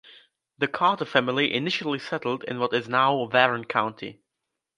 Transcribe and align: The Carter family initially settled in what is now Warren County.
The 0.57 0.67
Carter 0.67 1.05
family 1.05 1.53
initially 1.53 1.99
settled 1.99 2.43
in 2.45 2.57
what 2.57 2.73
is 2.73 2.89
now 2.89 3.13
Warren 3.15 3.65
County. 3.65 4.23